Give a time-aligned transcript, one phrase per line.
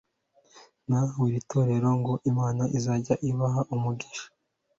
[0.87, 4.25] na buri torero ngo Imana izajya ibaha umugisha